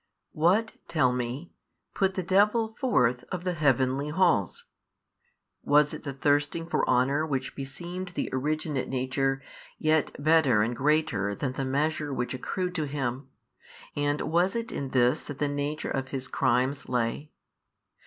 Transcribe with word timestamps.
what 0.33 0.73
(tell 0.87 1.13
me) 1.13 1.53
put 1.93 2.15
the 2.15 2.23
devil 2.23 2.75
forth 2.79 3.23
of 3.31 3.43
the 3.43 3.53
heavenly 3.53 4.09
halls? 4.09 4.65
was 5.61 5.93
it 5.93 6.01
the 6.01 6.11
thirsting 6.11 6.65
for 6.65 6.83
honour 6.89 7.23
which 7.23 7.53
beseemed 7.55 8.07
the 8.15 8.27
originate 8.33 8.89
nature, 8.89 9.43
yet 9.77 10.11
better 10.17 10.63
and 10.63 10.75
greater 10.75 11.35
than 11.35 11.53
the 11.53 11.63
measure 11.63 12.11
which 12.11 12.33
accrued 12.33 12.73
to 12.73 12.85
him, 12.85 13.27
and 13.95 14.21
was 14.21 14.55
it 14.55 14.71
in 14.71 14.89
this 14.89 15.23
that 15.23 15.37
the 15.37 15.47
nature 15.47 15.91
of 15.91 16.07
his 16.07 16.27
crimes 16.27 16.89
lay? 16.89 17.29